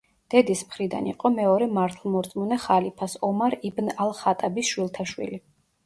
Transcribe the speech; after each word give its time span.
დედის 0.33 0.61
მხრიდან 0.69 1.09
იყო 1.11 1.31
მეორე 1.35 1.67
მართლმორწმუნე 1.75 2.59
ხალიფას, 2.65 3.17
ომარ 3.31 3.61
იბნ 3.73 3.97
ალ-ხატაბის 4.07 4.77
შვილთაშვილი. 4.77 5.45